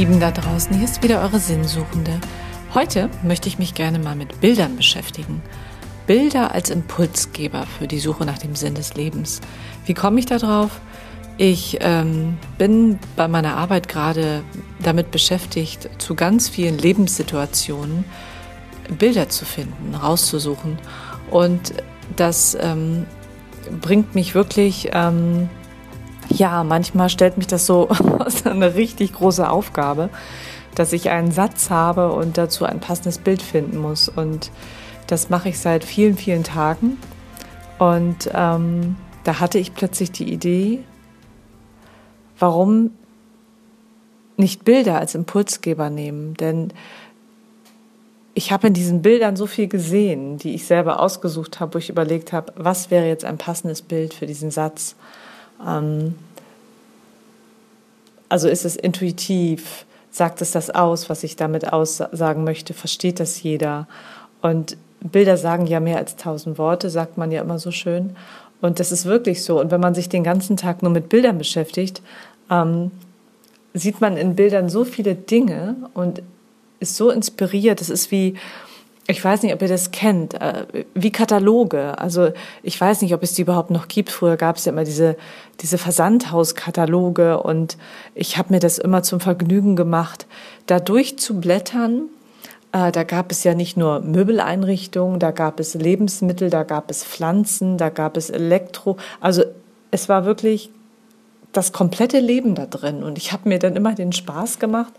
Lieben 0.00 0.18
da 0.18 0.30
draußen, 0.30 0.74
hier 0.74 0.86
ist 0.86 1.02
wieder 1.02 1.20
eure 1.20 1.38
Sinnsuchende. 1.38 2.18
Heute 2.72 3.10
möchte 3.22 3.50
ich 3.50 3.58
mich 3.58 3.74
gerne 3.74 3.98
mal 3.98 4.16
mit 4.16 4.40
Bildern 4.40 4.76
beschäftigen. 4.76 5.42
Bilder 6.06 6.54
als 6.54 6.70
Impulsgeber 6.70 7.66
für 7.66 7.86
die 7.86 7.98
Suche 7.98 8.24
nach 8.24 8.38
dem 8.38 8.56
Sinn 8.56 8.74
des 8.74 8.94
Lebens. 8.94 9.42
Wie 9.84 9.92
komme 9.92 10.18
ich 10.18 10.24
da 10.24 10.38
drauf? 10.38 10.80
Ich 11.36 11.76
ähm, 11.82 12.38
bin 12.56 12.98
bei 13.14 13.28
meiner 13.28 13.58
Arbeit 13.58 13.88
gerade 13.88 14.42
damit 14.82 15.10
beschäftigt, 15.10 15.90
zu 15.98 16.14
ganz 16.14 16.48
vielen 16.48 16.78
Lebenssituationen 16.78 18.06
Bilder 18.98 19.28
zu 19.28 19.44
finden, 19.44 19.94
rauszusuchen. 19.94 20.78
Und 21.30 21.74
das 22.16 22.56
ähm, 22.58 23.04
bringt 23.82 24.14
mich 24.14 24.34
wirklich 24.34 24.88
ähm, 24.94 25.50
ja, 26.30 26.64
manchmal 26.64 27.08
stellt 27.08 27.36
mich 27.36 27.46
das 27.46 27.66
so 27.66 27.88
eine 28.44 28.74
richtig 28.74 29.12
große 29.14 29.48
Aufgabe, 29.48 30.10
dass 30.74 30.92
ich 30.92 31.10
einen 31.10 31.32
Satz 31.32 31.70
habe 31.70 32.12
und 32.12 32.38
dazu 32.38 32.64
ein 32.64 32.80
passendes 32.80 33.18
Bild 33.18 33.42
finden 33.42 33.78
muss. 33.78 34.08
Und 34.08 34.50
das 35.06 35.28
mache 35.28 35.48
ich 35.48 35.58
seit 35.58 35.84
vielen, 35.84 36.16
vielen 36.16 36.44
Tagen. 36.44 36.98
Und 37.78 38.30
ähm, 38.32 38.96
da 39.24 39.40
hatte 39.40 39.58
ich 39.58 39.74
plötzlich 39.74 40.12
die 40.12 40.32
Idee, 40.32 40.84
warum 42.38 42.92
nicht 44.36 44.64
Bilder 44.64 44.98
als 44.98 45.14
Impulsgeber 45.14 45.90
nehmen? 45.90 46.34
Denn 46.34 46.72
ich 48.34 48.52
habe 48.52 48.68
in 48.68 48.74
diesen 48.74 49.02
Bildern 49.02 49.36
so 49.36 49.46
viel 49.46 49.66
gesehen, 49.66 50.38
die 50.38 50.54
ich 50.54 50.64
selber 50.64 51.00
ausgesucht 51.00 51.58
habe, 51.58 51.74
wo 51.74 51.78
ich 51.78 51.90
überlegt 51.90 52.32
habe, 52.32 52.52
was 52.56 52.90
wäre 52.90 53.06
jetzt 53.06 53.24
ein 53.24 53.38
passendes 53.38 53.82
Bild 53.82 54.14
für 54.14 54.26
diesen 54.26 54.50
Satz. 54.50 54.94
Ähm, 55.66 56.14
also 58.28 58.48
ist 58.48 58.64
es 58.64 58.76
intuitiv, 58.76 59.84
sagt 60.10 60.40
es 60.40 60.52
das 60.52 60.70
aus, 60.70 61.10
was 61.10 61.24
ich 61.24 61.36
damit 61.36 61.72
aussagen 61.72 62.44
möchte, 62.44 62.74
versteht 62.74 63.20
das 63.20 63.42
jeder. 63.42 63.88
Und 64.40 64.76
Bilder 65.00 65.36
sagen 65.36 65.66
ja 65.66 65.80
mehr 65.80 65.98
als 65.98 66.16
tausend 66.16 66.58
Worte, 66.58 66.90
sagt 66.90 67.18
man 67.18 67.32
ja 67.32 67.42
immer 67.42 67.58
so 67.58 67.70
schön. 67.70 68.16
Und 68.60 68.78
das 68.78 68.92
ist 68.92 69.06
wirklich 69.06 69.42
so. 69.42 69.60
Und 69.60 69.70
wenn 69.70 69.80
man 69.80 69.94
sich 69.94 70.08
den 70.08 70.24
ganzen 70.24 70.56
Tag 70.56 70.82
nur 70.82 70.92
mit 70.92 71.08
Bildern 71.08 71.38
beschäftigt, 71.38 72.02
ähm, 72.50 72.90
sieht 73.72 74.00
man 74.00 74.16
in 74.16 74.36
Bildern 74.36 74.68
so 74.68 74.84
viele 74.84 75.14
Dinge 75.14 75.76
und 75.94 76.22
ist 76.80 76.96
so 76.96 77.10
inspiriert. 77.10 77.80
Das 77.80 77.88
ist 77.88 78.10
wie, 78.10 78.34
ich 79.10 79.24
weiß 79.24 79.42
nicht, 79.42 79.52
ob 79.54 79.62
ihr 79.62 79.68
das 79.68 79.90
kennt, 79.90 80.34
äh, 80.34 80.64
wie 80.94 81.10
Kataloge. 81.10 81.98
Also 81.98 82.30
ich 82.62 82.80
weiß 82.80 83.02
nicht, 83.02 83.14
ob 83.14 83.22
es 83.22 83.34
die 83.34 83.42
überhaupt 83.42 83.70
noch 83.70 83.88
gibt. 83.88 84.10
Früher 84.10 84.36
gab 84.36 84.56
es 84.56 84.64
ja 84.64 84.72
immer 84.72 84.84
diese, 84.84 85.16
diese 85.60 85.78
Versandhauskataloge 85.78 87.42
und 87.42 87.76
ich 88.14 88.38
habe 88.38 88.54
mir 88.54 88.60
das 88.60 88.78
immer 88.78 89.02
zum 89.02 89.20
Vergnügen 89.20 89.76
gemacht, 89.76 90.26
da 90.66 90.80
durchzublättern. 90.80 92.02
Äh, 92.72 92.92
da 92.92 93.02
gab 93.04 93.32
es 93.32 93.44
ja 93.44 93.54
nicht 93.54 93.76
nur 93.76 94.00
Möbeleinrichtungen, 94.00 95.18
da 95.18 95.30
gab 95.30 95.60
es 95.60 95.74
Lebensmittel, 95.74 96.50
da 96.50 96.62
gab 96.62 96.90
es 96.90 97.04
Pflanzen, 97.04 97.78
da 97.78 97.88
gab 97.88 98.16
es 98.16 98.30
Elektro. 98.30 98.96
Also 99.20 99.42
es 99.90 100.08
war 100.08 100.24
wirklich 100.24 100.70
das 101.52 101.72
komplette 101.72 102.20
Leben 102.20 102.54
da 102.54 102.66
drin. 102.66 103.02
Und 103.02 103.18
ich 103.18 103.32
habe 103.32 103.48
mir 103.48 103.58
dann 103.58 103.76
immer 103.76 103.94
den 103.94 104.12
Spaß 104.12 104.58
gemacht, 104.58 104.92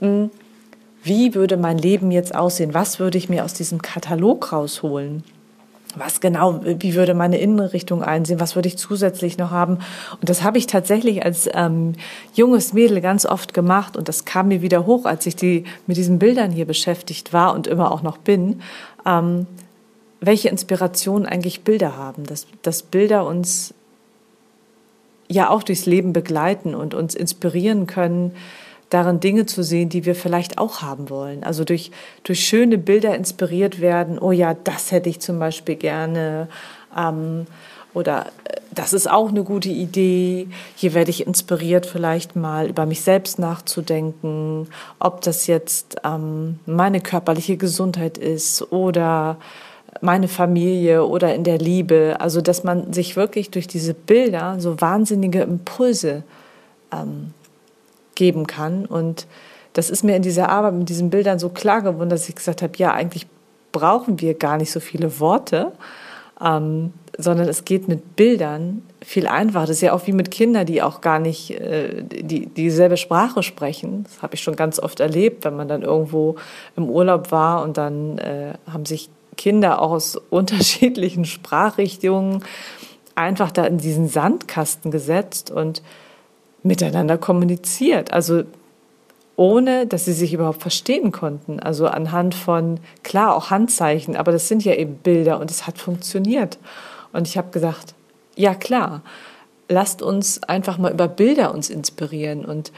hm, 0.00 0.30
wie 1.02 1.34
würde 1.34 1.56
mein 1.56 1.78
Leben 1.78 2.10
jetzt 2.10 2.34
aussehen? 2.34 2.74
Was 2.74 2.98
würde 2.98 3.18
ich 3.18 3.28
mir 3.28 3.44
aus 3.44 3.54
diesem 3.54 3.80
Katalog 3.82 4.52
rausholen? 4.52 5.22
Was 5.94 6.20
genau, 6.20 6.60
wie 6.62 6.94
würde 6.94 7.14
meine 7.14 7.38
Innenrichtung 7.38 8.02
einsehen? 8.02 8.40
Was 8.40 8.54
würde 8.56 8.68
ich 8.68 8.76
zusätzlich 8.76 9.38
noch 9.38 9.50
haben? 9.50 9.78
Und 10.20 10.28
das 10.28 10.42
habe 10.42 10.58
ich 10.58 10.66
tatsächlich 10.66 11.24
als 11.24 11.48
ähm, 11.52 11.94
junges 12.34 12.72
Mädel 12.72 13.00
ganz 13.00 13.24
oft 13.24 13.54
gemacht 13.54 13.96
und 13.96 14.08
das 14.08 14.24
kam 14.24 14.48
mir 14.48 14.60
wieder 14.60 14.86
hoch, 14.86 15.06
als 15.06 15.24
ich 15.26 15.34
die 15.34 15.64
mit 15.86 15.96
diesen 15.96 16.18
Bildern 16.18 16.50
hier 16.50 16.66
beschäftigt 16.66 17.32
war 17.32 17.54
und 17.54 17.66
immer 17.66 17.90
auch 17.90 18.02
noch 18.02 18.18
bin. 18.18 18.60
Ähm, 19.06 19.46
welche 20.20 20.48
Inspiration 20.48 21.26
eigentlich 21.26 21.62
Bilder 21.62 21.96
haben, 21.96 22.24
dass, 22.24 22.46
dass 22.62 22.82
Bilder 22.82 23.24
uns 23.26 23.72
ja 25.28 25.48
auch 25.48 25.62
durchs 25.62 25.86
Leben 25.86 26.12
begleiten 26.12 26.74
und 26.74 26.94
uns 26.94 27.14
inspirieren 27.14 27.86
können, 27.86 28.32
darin 28.90 29.20
Dinge 29.20 29.46
zu 29.46 29.62
sehen, 29.62 29.88
die 29.88 30.04
wir 30.04 30.14
vielleicht 30.14 30.58
auch 30.58 30.82
haben 30.82 31.10
wollen. 31.10 31.44
Also 31.44 31.64
durch, 31.64 31.90
durch 32.22 32.46
schöne 32.46 32.78
Bilder 32.78 33.14
inspiriert 33.14 33.80
werden, 33.80 34.18
oh 34.18 34.32
ja, 34.32 34.54
das 34.54 34.92
hätte 34.92 35.08
ich 35.08 35.20
zum 35.20 35.38
Beispiel 35.38 35.76
gerne. 35.76 36.48
Ähm, 36.96 37.46
oder 37.94 38.26
äh, 38.44 38.60
das 38.70 38.92
ist 38.92 39.10
auch 39.10 39.28
eine 39.28 39.44
gute 39.44 39.68
Idee. 39.70 40.48
Hier 40.76 40.94
werde 40.94 41.10
ich 41.10 41.26
inspiriert, 41.26 41.86
vielleicht 41.86 42.36
mal 42.36 42.68
über 42.68 42.86
mich 42.86 43.02
selbst 43.02 43.38
nachzudenken, 43.38 44.68
ob 44.98 45.20
das 45.22 45.46
jetzt 45.46 45.96
ähm, 46.04 46.60
meine 46.66 47.00
körperliche 47.00 47.56
Gesundheit 47.56 48.18
ist 48.18 48.72
oder 48.72 49.38
meine 50.00 50.28
Familie 50.28 51.04
oder 51.04 51.34
in 51.34 51.44
der 51.44 51.58
Liebe. 51.58 52.16
Also 52.20 52.40
dass 52.40 52.62
man 52.64 52.92
sich 52.92 53.16
wirklich 53.16 53.50
durch 53.50 53.66
diese 53.66 53.94
Bilder 53.94 54.56
so 54.60 54.80
wahnsinnige 54.80 55.42
Impulse 55.42 56.22
ähm, 56.92 57.34
geben 58.18 58.46
kann. 58.46 58.84
Und 58.84 59.26
das 59.72 59.88
ist 59.88 60.02
mir 60.02 60.16
in 60.16 60.22
dieser 60.22 60.48
Arbeit 60.50 60.74
mit 60.74 60.88
diesen 60.88 61.08
Bildern 61.08 61.38
so 61.38 61.48
klar 61.48 61.82
geworden, 61.82 62.10
dass 62.10 62.28
ich 62.28 62.34
gesagt 62.34 62.62
habe, 62.62 62.72
ja, 62.76 62.92
eigentlich 62.92 63.26
brauchen 63.70 64.20
wir 64.20 64.34
gar 64.34 64.56
nicht 64.56 64.72
so 64.72 64.80
viele 64.80 65.20
Worte, 65.20 65.72
ähm, 66.44 66.92
sondern 67.16 67.48
es 67.48 67.64
geht 67.64 67.86
mit 67.86 68.16
Bildern 68.16 68.82
viel 69.04 69.28
einfacher. 69.28 69.66
Das 69.66 69.76
ist 69.76 69.82
ja 69.82 69.92
auch 69.92 70.06
wie 70.06 70.12
mit 70.12 70.30
Kindern, 70.32 70.66
die 70.66 70.82
auch 70.82 71.00
gar 71.00 71.20
nicht 71.20 71.52
äh, 71.52 72.02
die, 72.02 72.46
dieselbe 72.46 72.96
Sprache 72.96 73.42
sprechen. 73.42 74.04
Das 74.04 74.20
habe 74.20 74.34
ich 74.34 74.42
schon 74.42 74.56
ganz 74.56 74.80
oft 74.80 74.98
erlebt, 74.98 75.44
wenn 75.44 75.56
man 75.56 75.68
dann 75.68 75.82
irgendwo 75.82 76.36
im 76.76 76.90
Urlaub 76.90 77.30
war 77.30 77.62
und 77.62 77.76
dann 77.76 78.18
äh, 78.18 78.54
haben 78.70 78.84
sich 78.84 79.10
Kinder 79.36 79.80
auch 79.80 79.92
aus 79.92 80.16
unterschiedlichen 80.30 81.24
Sprachrichtungen 81.24 82.42
einfach 83.14 83.52
da 83.52 83.64
in 83.64 83.78
diesen 83.78 84.08
Sandkasten 84.08 84.90
gesetzt 84.90 85.52
und 85.52 85.82
miteinander 86.62 87.18
kommuniziert. 87.18 88.12
Also 88.12 88.44
ohne, 89.36 89.86
dass 89.86 90.04
sie 90.04 90.12
sich 90.12 90.34
überhaupt 90.34 90.62
verstehen 90.62 91.12
konnten. 91.12 91.60
Also 91.60 91.86
anhand 91.86 92.34
von, 92.34 92.80
klar, 93.04 93.36
auch 93.36 93.50
Handzeichen, 93.50 94.16
aber 94.16 94.32
das 94.32 94.48
sind 94.48 94.64
ja 94.64 94.74
eben 94.74 94.96
Bilder 94.96 95.38
und 95.38 95.50
es 95.50 95.66
hat 95.66 95.78
funktioniert. 95.78 96.58
Und 97.12 97.28
ich 97.28 97.38
habe 97.38 97.50
gesagt, 97.50 97.94
ja 98.34 98.54
klar, 98.54 99.02
lasst 99.68 100.02
uns 100.02 100.42
einfach 100.42 100.78
mal 100.78 100.92
über 100.92 101.06
Bilder 101.06 101.54
uns 101.54 101.70
inspirieren. 101.70 102.44
Und 102.44 102.72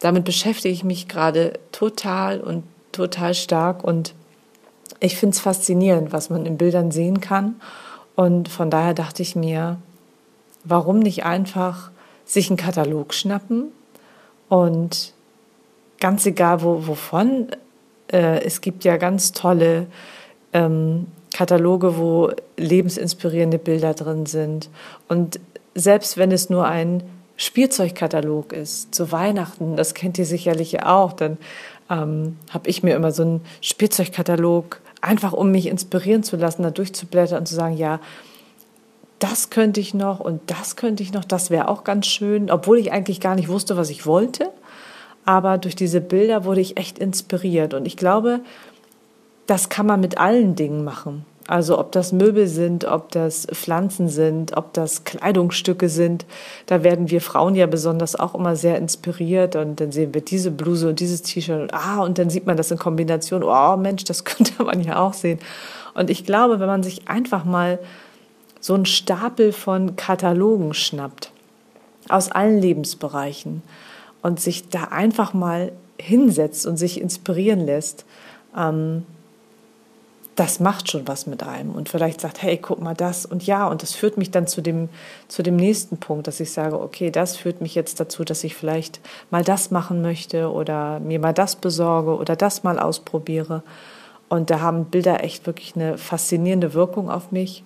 damit 0.00 0.24
beschäftige 0.24 0.74
ich 0.74 0.84
mich 0.84 1.08
gerade 1.08 1.54
total 1.72 2.40
und 2.40 2.64
total 2.92 3.32
stark. 3.32 3.82
Und 3.82 4.14
ich 5.00 5.16
finde 5.16 5.34
es 5.34 5.40
faszinierend, 5.40 6.12
was 6.12 6.28
man 6.28 6.44
in 6.44 6.58
Bildern 6.58 6.90
sehen 6.90 7.22
kann. 7.22 7.56
Und 8.16 8.50
von 8.50 8.68
daher 8.68 8.92
dachte 8.92 9.22
ich 9.22 9.34
mir, 9.34 9.78
warum 10.64 10.98
nicht 10.98 11.24
einfach 11.24 11.90
sich 12.24 12.48
einen 12.48 12.56
Katalog 12.56 13.14
schnappen 13.14 13.72
und 14.48 15.12
ganz 16.00 16.26
egal 16.26 16.62
wo, 16.62 16.86
wovon, 16.86 17.48
äh, 18.12 18.42
es 18.44 18.60
gibt 18.60 18.84
ja 18.84 18.96
ganz 18.96 19.32
tolle 19.32 19.86
ähm, 20.52 21.06
Kataloge, 21.32 21.96
wo 21.96 22.30
lebensinspirierende 22.56 23.58
Bilder 23.58 23.94
drin 23.94 24.26
sind. 24.26 24.68
Und 25.08 25.40
selbst 25.74 26.18
wenn 26.18 26.30
es 26.32 26.50
nur 26.50 26.66
ein 26.66 27.02
Spielzeugkatalog 27.36 28.52
ist 28.52 28.94
zu 28.94 29.10
Weihnachten, 29.10 29.76
das 29.76 29.94
kennt 29.94 30.18
ihr 30.18 30.26
sicherlich 30.26 30.82
auch, 30.82 31.12
dann 31.12 31.38
ähm, 31.90 32.36
habe 32.50 32.68
ich 32.68 32.82
mir 32.82 32.94
immer 32.94 33.12
so 33.12 33.22
einen 33.22 33.40
Spielzeugkatalog 33.60 34.80
einfach 35.00 35.32
um 35.32 35.50
mich 35.50 35.66
inspirieren 35.66 36.22
zu 36.22 36.36
lassen, 36.36 36.62
da 36.62 36.70
durchzublättern 36.70 37.38
und 37.38 37.46
zu 37.46 37.54
sagen, 37.54 37.76
ja, 37.76 38.00
das 39.22 39.50
könnte 39.50 39.78
ich 39.80 39.94
noch 39.94 40.18
und 40.18 40.40
das 40.50 40.74
könnte 40.74 41.02
ich 41.04 41.12
noch, 41.12 41.24
das 41.24 41.50
wäre 41.50 41.68
auch 41.68 41.84
ganz 41.84 42.06
schön, 42.06 42.50
obwohl 42.50 42.78
ich 42.78 42.90
eigentlich 42.92 43.20
gar 43.20 43.36
nicht 43.36 43.48
wusste, 43.48 43.76
was 43.76 43.88
ich 43.88 44.04
wollte. 44.04 44.50
Aber 45.24 45.58
durch 45.58 45.76
diese 45.76 46.00
Bilder 46.00 46.44
wurde 46.44 46.60
ich 46.60 46.76
echt 46.76 46.98
inspiriert. 46.98 47.72
Und 47.74 47.86
ich 47.86 47.96
glaube, 47.96 48.40
das 49.46 49.68
kann 49.68 49.86
man 49.86 50.00
mit 50.00 50.18
allen 50.18 50.56
Dingen 50.56 50.82
machen. 50.82 51.24
Also 51.46 51.78
ob 51.78 51.92
das 51.92 52.12
Möbel 52.12 52.48
sind, 52.48 52.84
ob 52.84 53.12
das 53.12 53.46
Pflanzen 53.52 54.08
sind, 54.08 54.56
ob 54.56 54.72
das 54.72 55.04
Kleidungsstücke 55.04 55.88
sind, 55.88 56.24
da 56.66 56.82
werden 56.82 57.10
wir 57.10 57.20
Frauen 57.20 57.54
ja 57.54 57.66
besonders 57.66 58.18
auch 58.18 58.34
immer 58.34 58.56
sehr 58.56 58.78
inspiriert 58.78 59.54
und 59.54 59.80
dann 59.80 59.92
sehen 59.92 60.14
wir 60.14 60.20
diese 60.20 60.50
Bluse 60.50 60.88
und 60.88 61.00
dieses 61.00 61.22
T-Shirt 61.22 61.60
und 61.60 61.74
ah 61.74 62.02
und 62.02 62.18
dann 62.18 62.30
sieht 62.30 62.46
man 62.46 62.56
das 62.56 62.70
in 62.70 62.78
Kombination. 62.78 63.42
Oh 63.44 63.76
Mensch, 63.76 64.04
das 64.04 64.24
könnte 64.24 64.64
man 64.64 64.82
ja 64.82 65.00
auch 65.00 65.14
sehen. 65.14 65.38
Und 65.94 66.10
ich 66.10 66.24
glaube, 66.24 66.58
wenn 66.58 66.68
man 66.68 66.82
sich 66.82 67.08
einfach 67.08 67.44
mal 67.44 67.78
so 68.62 68.74
einen 68.74 68.86
Stapel 68.86 69.52
von 69.52 69.96
Katalogen 69.96 70.72
schnappt 70.72 71.30
aus 72.08 72.30
allen 72.30 72.62
Lebensbereichen 72.62 73.62
und 74.22 74.40
sich 74.40 74.68
da 74.68 74.84
einfach 74.84 75.34
mal 75.34 75.72
hinsetzt 76.00 76.66
und 76.66 76.76
sich 76.76 77.00
inspirieren 77.00 77.60
lässt, 77.60 78.04
ähm, 78.56 79.04
das 80.36 80.60
macht 80.60 80.90
schon 80.90 81.06
was 81.06 81.26
mit 81.26 81.42
einem 81.42 81.72
und 81.72 81.88
vielleicht 81.88 82.20
sagt, 82.20 82.40
hey, 82.40 82.56
guck 82.56 82.80
mal 82.80 82.94
das 82.94 83.26
und 83.26 83.46
ja, 83.46 83.66
und 83.66 83.82
das 83.82 83.94
führt 83.94 84.16
mich 84.16 84.30
dann 84.30 84.46
zu 84.46 84.62
dem, 84.62 84.88
zu 85.28 85.42
dem 85.42 85.56
nächsten 85.56 85.98
Punkt, 85.98 86.26
dass 86.26 86.40
ich 86.40 86.52
sage, 86.52 86.80
okay, 86.80 87.10
das 87.10 87.36
führt 87.36 87.60
mich 87.60 87.74
jetzt 87.74 88.00
dazu, 88.00 88.24
dass 88.24 88.42
ich 88.44 88.54
vielleicht 88.54 89.00
mal 89.30 89.44
das 89.44 89.70
machen 89.70 90.00
möchte 90.00 90.50
oder 90.50 91.00
mir 91.00 91.18
mal 91.18 91.34
das 91.34 91.56
besorge 91.56 92.16
oder 92.16 92.34
das 92.34 92.62
mal 92.62 92.78
ausprobiere. 92.78 93.62
Und 94.30 94.48
da 94.48 94.60
haben 94.60 94.86
Bilder 94.86 95.22
echt 95.22 95.46
wirklich 95.46 95.76
eine 95.76 95.98
faszinierende 95.98 96.72
Wirkung 96.72 97.10
auf 97.10 97.32
mich. 97.32 97.62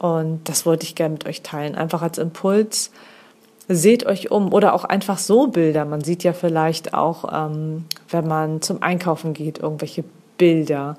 Und 0.00 0.48
das 0.48 0.64
wollte 0.64 0.86
ich 0.86 0.94
gerne 0.94 1.12
mit 1.12 1.26
euch 1.26 1.42
teilen. 1.42 1.74
Einfach 1.74 2.00
als 2.00 2.16
Impuls. 2.16 2.90
Seht 3.68 4.06
euch 4.06 4.30
um 4.30 4.52
oder 4.52 4.72
auch 4.72 4.84
einfach 4.84 5.18
so 5.18 5.46
Bilder. 5.46 5.84
Man 5.84 6.00
sieht 6.00 6.24
ja 6.24 6.32
vielleicht 6.32 6.94
auch, 6.94 7.30
ähm, 7.32 7.84
wenn 8.08 8.26
man 8.26 8.62
zum 8.62 8.82
Einkaufen 8.82 9.34
geht, 9.34 9.58
irgendwelche 9.58 10.02
Bilder 10.38 10.96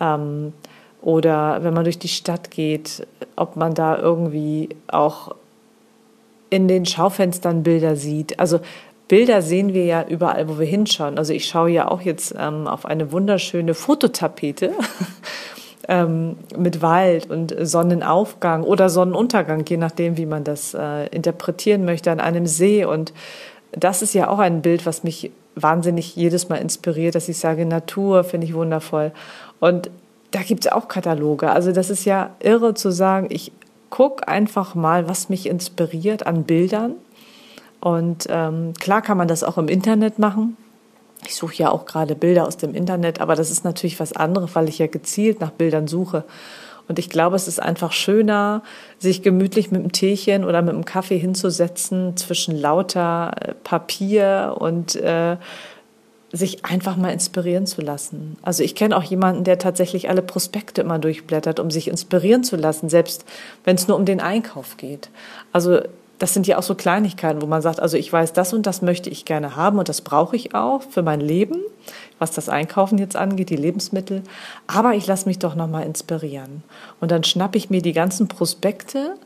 ähm, 0.00 0.52
oder 1.00 1.62
wenn 1.62 1.72
man 1.72 1.84
durch 1.84 2.00
die 2.00 2.08
Stadt 2.08 2.50
geht, 2.50 3.06
ob 3.36 3.54
man 3.54 3.74
da 3.74 3.96
irgendwie 3.96 4.70
auch 4.88 5.36
in 6.50 6.66
den 6.66 6.84
Schaufenstern 6.84 7.62
Bilder 7.62 7.94
sieht. 7.94 8.40
Also 8.40 8.60
Bilder 9.06 9.40
sehen 9.40 9.72
wir 9.72 9.84
ja 9.84 10.04
überall, 10.06 10.48
wo 10.48 10.58
wir 10.58 10.66
hinschauen. 10.66 11.16
Also 11.16 11.32
ich 11.32 11.46
schaue 11.46 11.70
ja 11.70 11.88
auch 11.88 12.00
jetzt 12.00 12.34
ähm, 12.36 12.66
auf 12.66 12.86
eine 12.86 13.12
wunderschöne 13.12 13.74
Fototapete 13.74 14.72
ähm, 15.88 16.36
mit 16.56 16.82
Wald 16.82 17.30
und 17.30 17.54
Sonnenaufgang 17.60 18.62
oder 18.62 18.88
Sonnenuntergang, 18.88 19.64
je 19.68 19.76
nachdem, 19.76 20.16
wie 20.16 20.26
man 20.26 20.44
das 20.44 20.74
äh, 20.74 21.06
interpretieren 21.08 21.84
möchte, 21.84 22.10
an 22.10 22.20
einem 22.20 22.46
See. 22.46 22.84
Und 22.84 23.12
das 23.72 24.02
ist 24.02 24.14
ja 24.14 24.28
auch 24.28 24.38
ein 24.38 24.62
Bild, 24.62 24.86
was 24.86 25.02
mich 25.02 25.30
wahnsinnig 25.54 26.16
jedes 26.16 26.48
Mal 26.48 26.56
inspiriert, 26.56 27.14
dass 27.14 27.28
ich 27.28 27.38
sage, 27.38 27.66
Natur 27.66 28.24
finde 28.24 28.46
ich 28.46 28.54
wundervoll. 28.54 29.12
Und 29.60 29.90
da 30.30 30.40
gibt 30.40 30.64
es 30.64 30.72
auch 30.72 30.88
Kataloge. 30.88 31.50
Also 31.50 31.72
das 31.72 31.90
ist 31.90 32.04
ja 32.04 32.30
irre 32.40 32.74
zu 32.74 32.90
sagen, 32.90 33.26
ich 33.30 33.52
gucke 33.90 34.26
einfach 34.26 34.74
mal, 34.74 35.08
was 35.08 35.28
mich 35.28 35.46
inspiriert 35.46 36.26
an 36.26 36.44
Bildern. 36.44 36.94
Und 37.80 38.26
ähm, 38.30 38.72
klar 38.78 39.02
kann 39.02 39.18
man 39.18 39.28
das 39.28 39.44
auch 39.44 39.58
im 39.58 39.68
Internet 39.68 40.18
machen. 40.18 40.56
Ich 41.24 41.34
suche 41.34 41.54
ja 41.54 41.70
auch 41.70 41.86
gerade 41.86 42.14
Bilder 42.14 42.46
aus 42.46 42.56
dem 42.56 42.74
Internet, 42.74 43.20
aber 43.20 43.36
das 43.36 43.50
ist 43.50 43.64
natürlich 43.64 44.00
was 44.00 44.12
anderes, 44.12 44.54
weil 44.54 44.68
ich 44.68 44.78
ja 44.78 44.86
gezielt 44.86 45.40
nach 45.40 45.50
Bildern 45.50 45.86
suche. 45.86 46.24
Und 46.88 46.98
ich 46.98 47.08
glaube, 47.08 47.36
es 47.36 47.48
ist 47.48 47.62
einfach 47.62 47.92
schöner, 47.92 48.62
sich 48.98 49.22
gemütlich 49.22 49.70
mit 49.70 49.80
einem 49.80 49.92
Teechen 49.92 50.44
oder 50.44 50.62
mit 50.62 50.74
einem 50.74 50.84
Kaffee 50.84 51.18
hinzusetzen 51.18 52.16
zwischen 52.16 52.56
lauter 52.56 53.32
äh, 53.40 53.54
Papier 53.62 54.56
und 54.58 54.96
äh, 54.96 55.36
sich 56.32 56.64
einfach 56.64 56.96
mal 56.96 57.10
inspirieren 57.10 57.66
zu 57.66 57.82
lassen. 57.82 58.36
Also 58.42 58.62
ich 58.62 58.74
kenne 58.74 58.96
auch 58.96 59.02
jemanden, 59.02 59.44
der 59.44 59.58
tatsächlich 59.58 60.08
alle 60.08 60.22
Prospekte 60.22 60.80
immer 60.80 60.98
durchblättert, 60.98 61.60
um 61.60 61.70
sich 61.70 61.88
inspirieren 61.88 62.42
zu 62.42 62.56
lassen, 62.56 62.88
selbst 62.88 63.26
wenn 63.64 63.76
es 63.76 63.86
nur 63.86 63.98
um 63.98 64.06
den 64.06 64.20
Einkauf 64.20 64.78
geht. 64.78 65.10
Also 65.52 65.80
das 66.22 66.34
sind 66.34 66.46
ja 66.46 66.56
auch 66.56 66.62
so 66.62 66.76
Kleinigkeiten, 66.76 67.42
wo 67.42 67.46
man 67.46 67.62
sagt, 67.62 67.80
also 67.80 67.96
ich 67.96 68.12
weiß, 68.12 68.32
das 68.32 68.52
und 68.52 68.64
das 68.64 68.80
möchte 68.80 69.10
ich 69.10 69.24
gerne 69.24 69.56
haben 69.56 69.80
und 69.80 69.88
das 69.88 70.02
brauche 70.02 70.36
ich 70.36 70.54
auch 70.54 70.80
für 70.80 71.02
mein 71.02 71.20
Leben, 71.20 71.56
was 72.20 72.30
das 72.30 72.48
Einkaufen 72.48 72.96
jetzt 72.98 73.16
angeht, 73.16 73.50
die 73.50 73.56
Lebensmittel. 73.56 74.22
Aber 74.68 74.94
ich 74.94 75.04
lasse 75.08 75.26
mich 75.26 75.40
doch 75.40 75.56
nochmal 75.56 75.84
inspirieren. 75.84 76.62
Und 77.00 77.10
dann 77.10 77.24
schnappe 77.24 77.58
ich 77.58 77.70
mir 77.70 77.82
die 77.82 77.92
ganzen 77.92 78.28
Prospekte, 78.28 79.16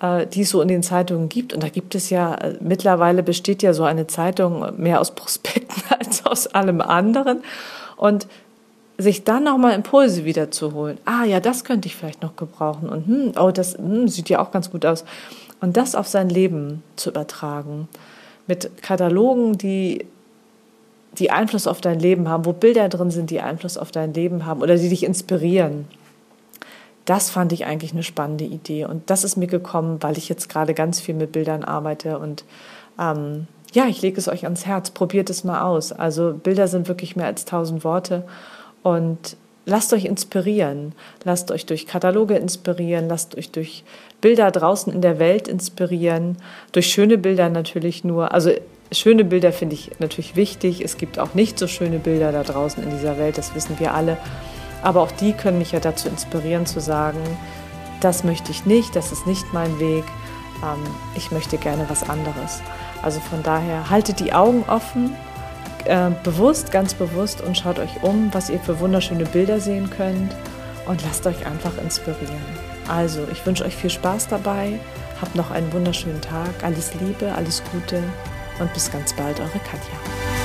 äh, 0.00 0.26
die 0.26 0.40
es 0.40 0.48
so 0.48 0.62
in 0.62 0.68
den 0.68 0.82
Zeitungen 0.82 1.28
gibt. 1.28 1.52
Und 1.52 1.62
da 1.62 1.68
gibt 1.68 1.94
es 1.94 2.08
ja, 2.08 2.34
äh, 2.36 2.56
mittlerweile 2.60 3.22
besteht 3.22 3.62
ja 3.62 3.74
so 3.74 3.84
eine 3.84 4.06
Zeitung 4.06 4.80
mehr 4.80 5.02
aus 5.02 5.10
Prospekten 5.10 5.82
als 5.98 6.24
aus 6.24 6.46
allem 6.46 6.80
anderen. 6.80 7.42
Und 7.98 8.26
sich 8.96 9.22
dann 9.22 9.44
nochmal 9.44 9.74
Impulse 9.74 10.24
wiederzuholen. 10.24 10.96
Ah, 11.04 11.24
ja, 11.24 11.40
das 11.40 11.62
könnte 11.64 11.88
ich 11.88 11.94
vielleicht 11.94 12.22
noch 12.22 12.36
gebrauchen. 12.36 12.88
Und 12.88 13.06
hm, 13.06 13.32
oh, 13.38 13.50
das 13.50 13.76
hm, 13.76 14.08
sieht 14.08 14.30
ja 14.30 14.40
auch 14.40 14.50
ganz 14.50 14.70
gut 14.70 14.86
aus. 14.86 15.04
Und 15.60 15.76
das 15.76 15.94
auf 15.94 16.06
sein 16.06 16.28
Leben 16.28 16.82
zu 16.96 17.10
übertragen. 17.10 17.88
Mit 18.46 18.82
Katalogen, 18.82 19.58
die, 19.58 20.06
die 21.18 21.30
Einfluss 21.30 21.66
auf 21.66 21.80
dein 21.80 21.98
Leben 21.98 22.28
haben, 22.28 22.44
wo 22.44 22.52
Bilder 22.52 22.88
drin 22.88 23.10
sind, 23.10 23.30
die 23.30 23.40
Einfluss 23.40 23.76
auf 23.76 23.90
dein 23.90 24.14
Leben 24.14 24.46
haben 24.46 24.62
oder 24.62 24.76
die 24.76 24.88
dich 24.88 25.04
inspirieren. 25.04 25.86
Das 27.04 27.30
fand 27.30 27.52
ich 27.52 27.64
eigentlich 27.64 27.92
eine 27.92 28.02
spannende 28.02 28.44
Idee. 28.44 28.84
Und 28.84 29.10
das 29.10 29.24
ist 29.24 29.36
mir 29.36 29.46
gekommen, 29.46 29.98
weil 30.02 30.18
ich 30.18 30.28
jetzt 30.28 30.48
gerade 30.48 30.74
ganz 30.74 31.00
viel 31.00 31.14
mit 31.14 31.32
Bildern 31.32 31.64
arbeite. 31.64 32.18
Und 32.18 32.44
ähm, 33.00 33.46
ja, 33.72 33.86
ich 33.86 34.02
lege 34.02 34.18
es 34.18 34.28
euch 34.28 34.44
ans 34.44 34.66
Herz. 34.66 34.90
Probiert 34.90 35.30
es 35.30 35.42
mal 35.42 35.62
aus. 35.62 35.90
Also 35.90 36.34
Bilder 36.34 36.68
sind 36.68 36.86
wirklich 36.86 37.16
mehr 37.16 37.26
als 37.26 37.44
tausend 37.44 37.82
Worte. 37.82 38.24
Und 38.82 39.36
lasst 39.68 39.92
euch 39.92 40.04
inspirieren. 40.04 40.92
Lasst 41.24 41.50
euch 41.50 41.66
durch 41.66 41.86
Kataloge 41.86 42.36
inspirieren. 42.36 43.08
Lasst 43.08 43.36
euch 43.36 43.50
durch 43.50 43.84
Bilder 44.20 44.50
draußen 44.50 44.92
in 44.92 45.00
der 45.00 45.18
Welt 45.18 45.46
inspirieren. 45.46 46.38
Durch 46.72 46.86
schöne 46.86 47.18
Bilder 47.18 47.48
natürlich 47.48 48.02
nur. 48.02 48.32
Also 48.32 48.50
schöne 48.90 49.24
Bilder 49.24 49.52
finde 49.52 49.74
ich 49.74 49.92
natürlich 49.98 50.34
wichtig. 50.34 50.80
Es 50.80 50.96
gibt 50.96 51.18
auch 51.18 51.34
nicht 51.34 51.58
so 51.58 51.66
schöne 51.66 51.98
Bilder 51.98 52.32
da 52.32 52.42
draußen 52.42 52.82
in 52.82 52.90
dieser 52.90 53.18
Welt. 53.18 53.38
Das 53.38 53.54
wissen 53.54 53.78
wir 53.78 53.94
alle. 53.94 54.16
Aber 54.82 55.02
auch 55.02 55.12
die 55.12 55.32
können 55.32 55.58
mich 55.58 55.72
ja 55.72 55.80
dazu 55.80 56.08
inspirieren 56.08 56.66
zu 56.66 56.80
sagen, 56.80 57.18
das 58.00 58.24
möchte 58.24 58.52
ich 58.52 58.64
nicht, 58.64 58.94
das 58.94 59.10
ist 59.10 59.26
nicht 59.26 59.52
mein 59.52 59.80
Weg, 59.80 60.04
ähm, 60.62 60.84
ich 61.16 61.32
möchte 61.32 61.58
gerne 61.58 61.86
was 61.88 62.08
anderes. 62.08 62.62
Also 63.02 63.20
von 63.20 63.42
daher 63.42 63.90
haltet 63.90 64.20
die 64.20 64.32
Augen 64.32 64.64
offen, 64.68 65.14
äh, 65.88 66.10
bewusst, 66.22 66.70
ganz 66.70 66.94
bewusst 66.94 67.40
und 67.40 67.56
schaut 67.56 67.78
euch 67.78 68.02
um, 68.02 68.32
was 68.32 68.50
ihr 68.50 68.60
für 68.60 68.78
wunderschöne 68.78 69.24
Bilder 69.24 69.60
sehen 69.60 69.90
könnt 69.90 70.34
und 70.86 71.02
lasst 71.02 71.26
euch 71.26 71.46
einfach 71.46 71.76
inspirieren. 71.82 72.68
Also, 72.88 73.20
ich 73.32 73.44
wünsche 73.44 73.64
euch 73.64 73.74
viel 73.74 73.90
Spaß 73.90 74.28
dabei, 74.28 74.78
habt 75.20 75.34
noch 75.34 75.50
einen 75.50 75.72
wunderschönen 75.72 76.20
Tag, 76.20 76.50
alles 76.62 76.92
Liebe, 76.94 77.32
alles 77.34 77.62
Gute 77.72 78.02
und 78.60 78.72
bis 78.72 78.90
ganz 78.90 79.12
bald, 79.12 79.40
eure 79.40 79.58
Katja. 79.58 80.37